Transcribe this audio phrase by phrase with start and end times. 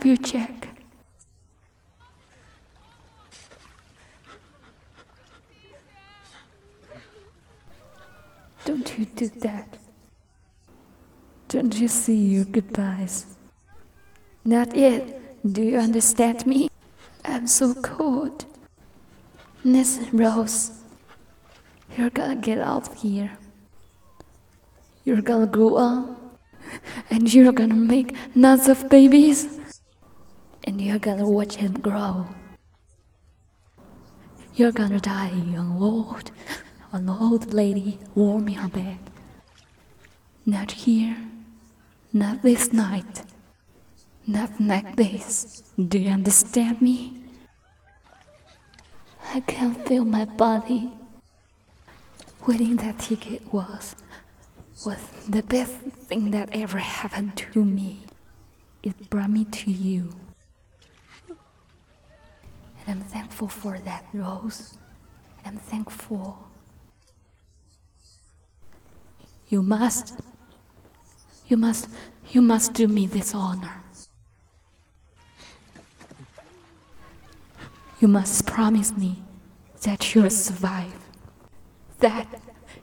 [0.00, 0.68] love you, Jack.
[8.64, 9.76] Don't you do that.
[11.48, 13.26] Don't you see your goodbyes?
[14.44, 15.20] Not yet.
[15.44, 16.70] Do you understand me?
[17.24, 18.46] I'm so cold.
[19.64, 20.70] Listen, Rose.
[21.98, 23.32] You're gonna get out of here.
[25.04, 26.16] You're gonna grow up.
[27.10, 29.59] And you're gonna make lots of babies.
[30.64, 32.26] And you're gonna watch him grow.
[34.54, 36.30] You're gonna die young old.
[36.92, 38.98] An old lady warming her bed.
[40.44, 41.16] Not here.
[42.12, 43.22] Not this night.
[44.26, 45.62] Not like this.
[45.78, 47.22] Do you understand me?
[49.32, 50.90] I can feel my body.
[52.46, 53.94] Winning that ticket was
[54.84, 55.72] was the best
[56.08, 58.00] thing that ever happened to me.
[58.82, 60.14] It brought me to you.
[62.90, 64.76] I'm thankful for that, Rose.
[65.44, 66.36] I'm thankful.
[69.48, 70.18] You must,
[71.46, 71.88] you must,
[72.30, 73.82] you must do me this honor.
[78.00, 79.22] You must promise me
[79.82, 80.98] that you'll survive,
[82.00, 82.26] that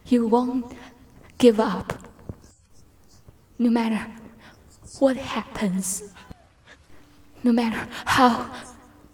[0.05, 0.71] you won't
[1.37, 1.93] give up,
[3.59, 4.09] no matter
[4.99, 6.13] what happens,
[7.43, 8.49] no matter how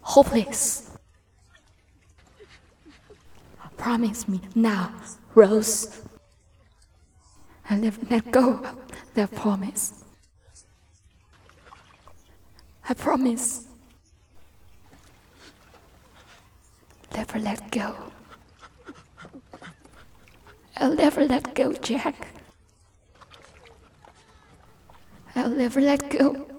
[0.03, 0.91] hopeless.
[3.77, 4.93] Promise me now,
[5.35, 6.01] Rose.
[7.69, 8.77] I'll never let go of
[9.15, 10.03] that promise.
[12.87, 13.65] I promise.
[17.15, 17.95] Never let go.
[20.77, 22.15] I'll never let go, Jack.
[25.35, 26.52] I'll never let go.